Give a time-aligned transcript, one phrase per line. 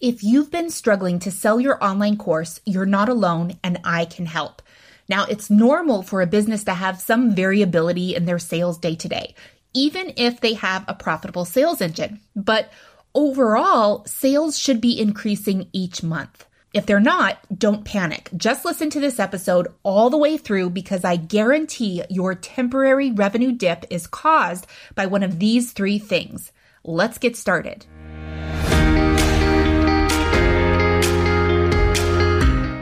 [0.00, 4.24] If you've been struggling to sell your online course, you're not alone and I can
[4.24, 4.62] help.
[5.10, 9.08] Now, it's normal for a business to have some variability in their sales day to
[9.08, 9.34] day,
[9.74, 12.20] even if they have a profitable sales engine.
[12.34, 12.72] But
[13.14, 16.46] overall, sales should be increasing each month.
[16.72, 18.30] If they're not, don't panic.
[18.34, 23.52] Just listen to this episode all the way through because I guarantee your temporary revenue
[23.52, 26.52] dip is caused by one of these three things.
[26.84, 27.84] Let's get started.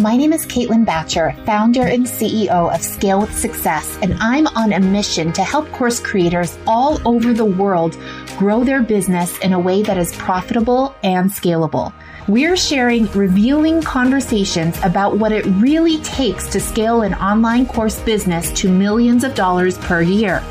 [0.00, 4.72] My name is Caitlin Bacher, founder and CEO of Scale with Success, and I'm on
[4.72, 7.98] a mission to help course creators all over the world
[8.38, 11.92] grow their business in a way that is profitable and scalable.
[12.28, 18.50] We're sharing revealing conversations about what it really takes to scale an online course business
[18.52, 20.42] to millions of dollars per year.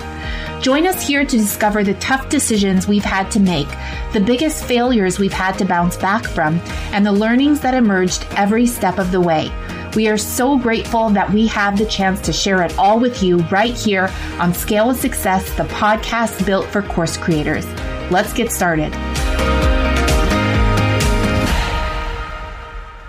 [0.61, 3.69] Join us here to discover the tough decisions we've had to make,
[4.11, 6.59] the biggest failures we've had to bounce back from,
[6.91, 9.49] and the learnings that emerged every step of the way.
[9.95, 13.37] We are so grateful that we have the chance to share it all with you
[13.43, 17.65] right here on Scale with Success, the podcast built for course creators.
[18.11, 18.93] Let's get started.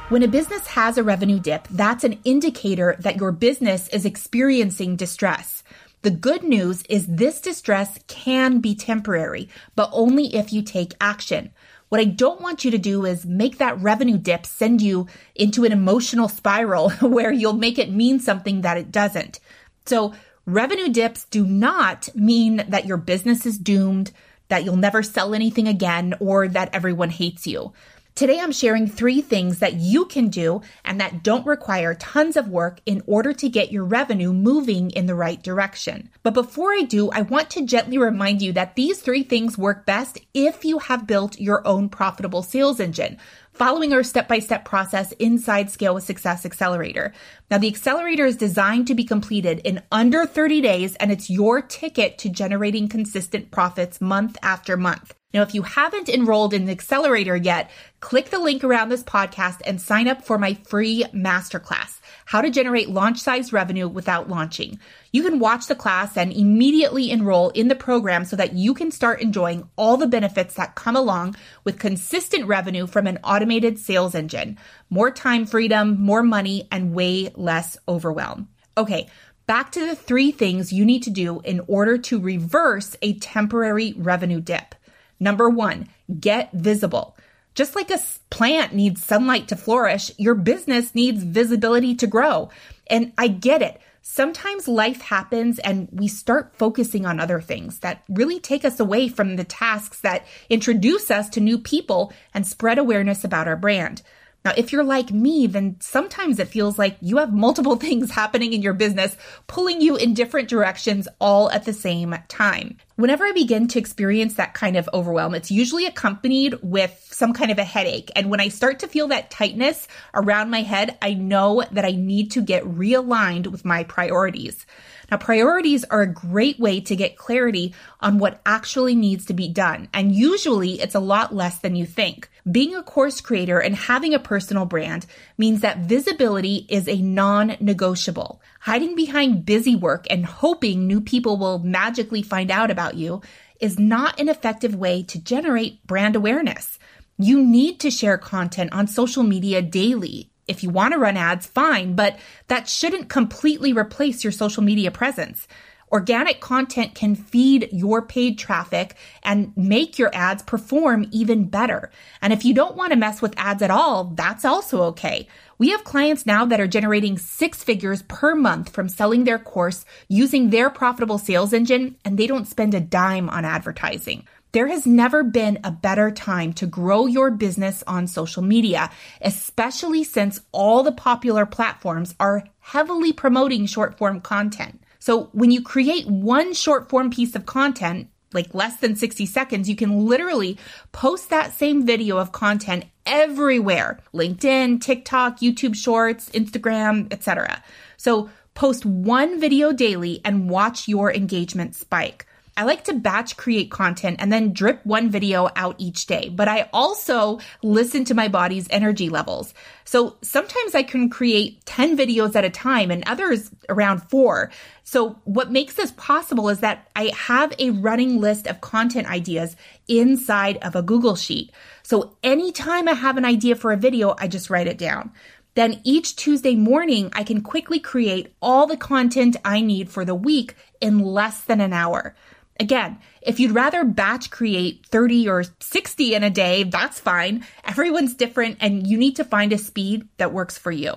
[0.08, 4.94] When a business has a revenue dip, that's an indicator that your business is experiencing
[4.94, 5.64] distress.
[6.02, 11.50] The good news is this distress can be temporary, but only if you take action.
[11.90, 15.64] What I don't want you to do is make that revenue dip send you into
[15.64, 19.40] an emotional spiral where you'll make it mean something that it doesn't.
[19.84, 20.14] So
[20.46, 24.12] revenue dips do not mean that your business is doomed,
[24.48, 27.74] that you'll never sell anything again, or that everyone hates you.
[28.20, 32.48] Today, I'm sharing three things that you can do and that don't require tons of
[32.48, 36.10] work in order to get your revenue moving in the right direction.
[36.22, 39.86] But before I do, I want to gently remind you that these three things work
[39.86, 43.16] best if you have built your own profitable sales engine
[43.60, 47.12] following our step by step process inside Scale with Success Accelerator.
[47.50, 51.60] Now, the accelerator is designed to be completed in under 30 days, and it's your
[51.60, 55.14] ticket to generating consistent profits month after month.
[55.32, 57.70] Now, if you haven't enrolled in the accelerator yet,
[58.00, 62.50] click the link around this podcast and sign up for my free masterclass, how to
[62.50, 64.80] generate launch size revenue without launching.
[65.12, 68.90] You can watch the class and immediately enroll in the program so that you can
[68.90, 74.14] start enjoying all the benefits that come along with consistent revenue from an automated sales
[74.14, 78.48] engine, more time freedom, more money, and way less overwhelm.
[78.76, 79.08] Okay.
[79.46, 83.94] Back to the three things you need to do in order to reverse a temporary
[83.96, 84.76] revenue dip.
[85.18, 85.88] Number one,
[86.20, 87.16] get visible.
[87.54, 87.98] Just like a
[88.30, 92.50] plant needs sunlight to flourish, your business needs visibility to grow.
[92.86, 93.80] And I get it.
[94.02, 99.08] Sometimes life happens and we start focusing on other things that really take us away
[99.08, 104.02] from the tasks that introduce us to new people and spread awareness about our brand.
[104.44, 108.52] Now, if you're like me, then sometimes it feels like you have multiple things happening
[108.52, 112.78] in your business, pulling you in different directions all at the same time.
[112.96, 117.50] Whenever I begin to experience that kind of overwhelm, it's usually accompanied with some kind
[117.50, 118.10] of a headache.
[118.16, 121.92] And when I start to feel that tightness around my head, I know that I
[121.92, 124.66] need to get realigned with my priorities.
[125.10, 129.48] Now, priorities are a great way to get clarity on what actually needs to be
[129.48, 129.88] done.
[129.92, 132.30] And usually it's a lot less than you think.
[132.50, 135.06] Being a course creator and having a personal brand
[135.36, 138.40] means that visibility is a non-negotiable.
[138.60, 143.20] Hiding behind busy work and hoping new people will magically find out about you
[143.60, 146.78] is not an effective way to generate brand awareness.
[147.18, 151.46] You need to share content on social media daily if you want to run ads,
[151.46, 152.18] fine, but
[152.48, 155.46] that shouldn't completely replace your social media presence.
[155.92, 158.94] Organic content can feed your paid traffic
[159.24, 161.90] and make your ads perform even better.
[162.22, 165.26] And if you don't want to mess with ads at all, that's also okay.
[165.58, 169.84] We have clients now that are generating six figures per month from selling their course
[170.08, 174.26] using their profitable sales engine, and they don't spend a dime on advertising.
[174.52, 178.90] There has never been a better time to grow your business on social media,
[179.20, 184.82] especially since all the popular platforms are heavily promoting short form content.
[185.00, 189.68] So when you create one short form piece of content, like less than 60 seconds,
[189.68, 190.56] you can literally
[190.92, 193.98] post that same video of content everywhere.
[194.14, 197.62] LinkedIn, TikTok, YouTube Shorts, Instagram, etc.
[197.96, 202.26] So post one video daily and watch your engagement spike.
[202.60, 206.46] I like to batch create content and then drip one video out each day, but
[206.46, 209.54] I also listen to my body's energy levels.
[209.86, 214.50] So sometimes I can create 10 videos at a time and others around four.
[214.84, 219.56] So what makes this possible is that I have a running list of content ideas
[219.88, 221.52] inside of a Google Sheet.
[221.82, 225.12] So anytime I have an idea for a video, I just write it down.
[225.54, 230.14] Then each Tuesday morning, I can quickly create all the content I need for the
[230.14, 232.14] week in less than an hour.
[232.60, 237.46] Again, if you'd rather batch create 30 or 60 in a day, that's fine.
[237.64, 240.92] Everyone's different and you need to find a speed that works for you.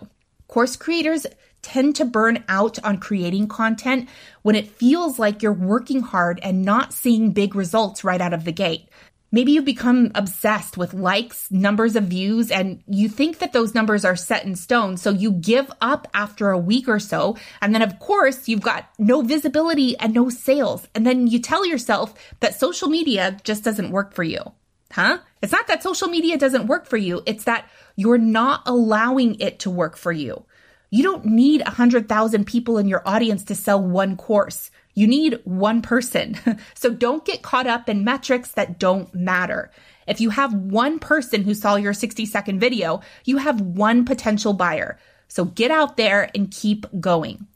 [0.49, 1.25] Course creators
[1.61, 4.09] tend to burn out on creating content
[4.41, 8.43] when it feels like you're working hard and not seeing big results right out of
[8.43, 8.89] the gate.
[9.33, 14.05] Maybe you've become obsessed with likes, numbers of views, and you think that those numbers
[14.05, 14.95] are set in stone.
[14.95, 17.35] So you give up after a week or so.
[17.59, 20.87] And then, of course, you've got no visibility and no sales.
[20.93, 24.39] And then you tell yourself that social media just doesn't work for you.
[24.91, 25.17] Huh?
[25.41, 27.23] It's not that social media doesn't work for you.
[27.25, 30.45] It's that you're not allowing it to work for you.
[30.93, 34.69] You don't need 100,000 people in your audience to sell one course.
[34.93, 36.37] You need one person.
[36.75, 39.71] so don't get caught up in metrics that don't matter.
[40.05, 44.53] If you have one person who saw your 60 second video, you have one potential
[44.53, 44.99] buyer.
[45.27, 47.47] So get out there and keep going.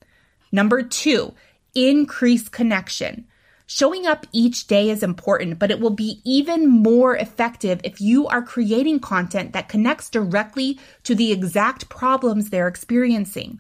[0.52, 1.36] Number two,
[1.76, 3.28] increase connection.
[3.70, 8.26] Showing up each day is important, but it will be even more effective if you
[8.28, 13.60] are creating content that connects directly to the exact problems they're experiencing.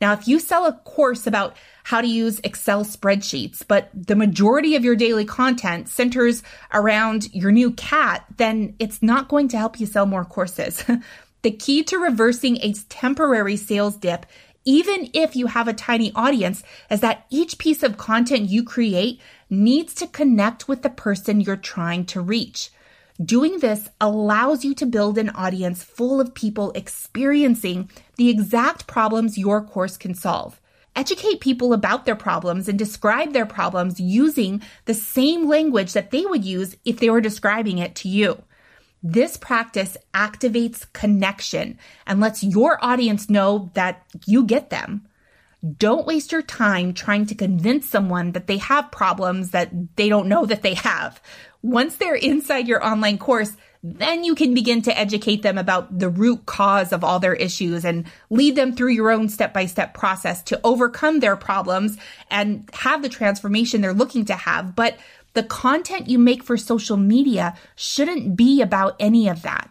[0.00, 4.76] Now, if you sell a course about how to use Excel spreadsheets, but the majority
[4.76, 9.80] of your daily content centers around your new cat, then it's not going to help
[9.80, 10.84] you sell more courses.
[11.42, 14.24] the key to reversing a temporary sales dip
[14.68, 19.18] even if you have a tiny audience, is that each piece of content you create
[19.50, 22.70] needs to connect with the person you're trying to reach.
[23.22, 29.36] Doing this allows you to build an audience full of people experiencing the exact problems
[29.36, 30.60] your course can solve.
[30.94, 36.24] Educate people about their problems and describe their problems using the same language that they
[36.26, 38.42] would use if they were describing it to you.
[39.02, 45.07] This practice activates connection and lets your audience know that you get them.
[45.76, 50.28] Don't waste your time trying to convince someone that they have problems that they don't
[50.28, 51.20] know that they have.
[51.62, 56.08] Once they're inside your online course, then you can begin to educate them about the
[56.08, 59.94] root cause of all their issues and lead them through your own step by step
[59.94, 61.96] process to overcome their problems
[62.30, 64.76] and have the transformation they're looking to have.
[64.76, 64.96] But
[65.34, 69.70] the content you make for social media shouldn't be about any of that.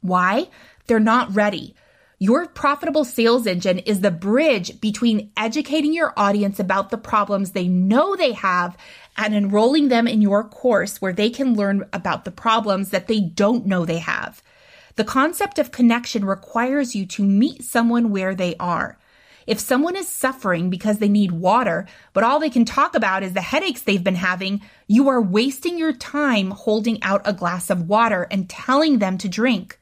[0.00, 0.48] Why?
[0.86, 1.74] They're not ready.
[2.20, 7.68] Your profitable sales engine is the bridge between educating your audience about the problems they
[7.68, 8.76] know they have
[9.16, 13.20] and enrolling them in your course where they can learn about the problems that they
[13.20, 14.42] don't know they have.
[14.96, 18.98] The concept of connection requires you to meet someone where they are.
[19.46, 23.34] If someone is suffering because they need water, but all they can talk about is
[23.34, 27.88] the headaches they've been having, you are wasting your time holding out a glass of
[27.88, 29.78] water and telling them to drink.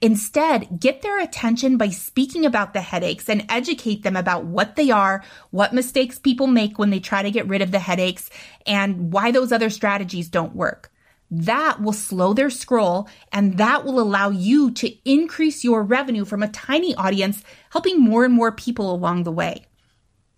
[0.00, 4.90] Instead, get their attention by speaking about the headaches and educate them about what they
[4.90, 8.30] are, what mistakes people make when they try to get rid of the headaches,
[8.64, 10.92] and why those other strategies don't work.
[11.30, 16.42] That will slow their scroll and that will allow you to increase your revenue from
[16.42, 19.66] a tiny audience, helping more and more people along the way.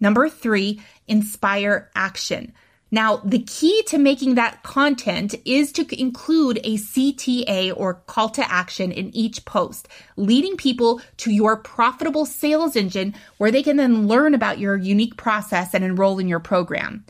[0.01, 2.55] Number three, inspire action.
[2.91, 8.51] Now, the key to making that content is to include a CTA or call to
[8.51, 14.09] action in each post, leading people to your profitable sales engine where they can then
[14.09, 17.05] learn about your unique process and enroll in your program.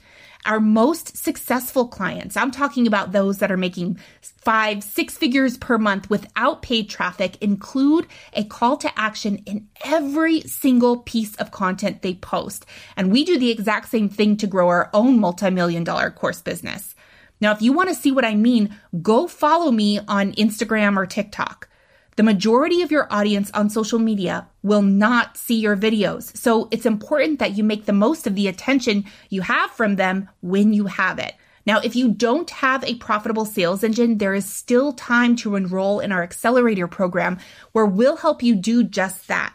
[0.47, 5.77] Our most successful clients, I'm talking about those that are making five, six figures per
[5.77, 12.01] month without paid traffic, include a call to action in every single piece of content
[12.01, 12.65] they post.
[12.97, 16.95] And we do the exact same thing to grow our own multi-million dollar course business.
[17.41, 21.07] Now, if you want to see what I mean, go follow me on Instagram or
[21.07, 21.70] TikTok.
[22.17, 26.37] The majority of your audience on social media will not see your videos.
[26.37, 30.29] So it's important that you make the most of the attention you have from them
[30.41, 31.35] when you have it.
[31.67, 36.01] Now, if you don't have a profitable sales engine, there is still time to enroll
[36.01, 37.39] in our accelerator program
[37.73, 39.55] where we'll help you do just that.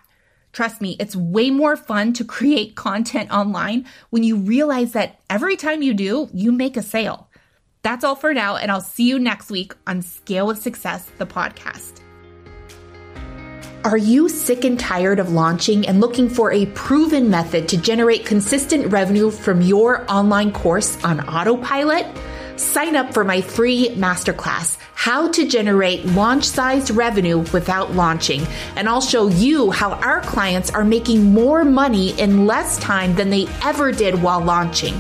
[0.53, 5.57] Trust me, it's way more fun to create content online when you realize that every
[5.57, 7.29] time you do, you make a sale.
[7.81, 11.25] That's all for now, and I'll see you next week on Scale with Success, the
[11.25, 12.04] podcast.
[13.85, 18.25] Are you sick and tired of launching and looking for a proven method to generate
[18.25, 22.07] consistent revenue from your online course on autopilot?
[22.55, 28.47] Sign up for my free masterclass, How to Generate Launch Sized Revenue Without Launching.
[28.75, 33.29] And I'll show you how our clients are making more money in less time than
[33.29, 34.95] they ever did while launching.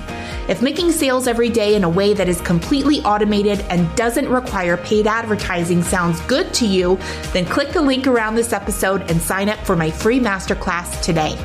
[0.47, 4.77] If making sales every day in a way that is completely automated and doesn't require
[4.77, 6.99] paid advertising sounds good to you,
[7.33, 11.35] then click the link around this episode and sign up for my free masterclass today.